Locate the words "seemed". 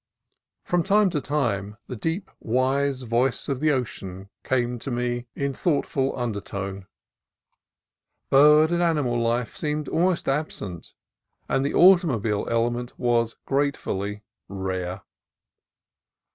9.55-9.87